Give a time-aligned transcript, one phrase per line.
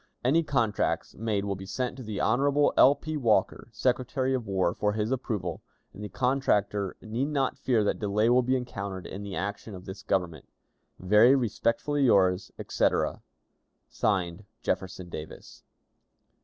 [0.25, 2.71] Any contracts made will be sent to the Hon.
[2.75, 2.95] L.
[2.95, 3.15] P.
[3.17, 5.61] Walker, Secretary of War, for his approval;
[5.93, 9.85] and the contractor need not fear that delay will be encountered in the action of
[9.85, 10.49] this Government.
[10.97, 13.21] "Very respectfully yours, etc.,
[13.89, 15.63] (Signed) "Jefferson Davis."